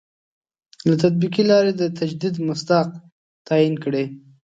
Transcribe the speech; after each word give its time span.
له 0.89 0.95
تطبیقي 1.03 1.43
لاري 1.51 1.73
د 1.75 1.83
تجدید 1.99 2.35
مصداق 2.47 2.87
تعین 3.47 3.75
کړي. 3.83 4.05